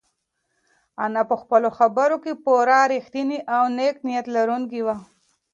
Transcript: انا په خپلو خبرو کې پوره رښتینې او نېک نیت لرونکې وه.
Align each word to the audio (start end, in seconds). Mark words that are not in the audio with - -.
انا 1.03 1.21
په 1.29 1.35
خپلو 1.41 1.69
خبرو 1.77 2.15
کې 2.23 2.33
پوره 2.43 2.79
رښتینې 2.93 3.39
او 3.55 3.63
نېک 3.77 3.95
نیت 4.07 4.25
لرونکې 4.35 4.81
وه. 4.85 4.97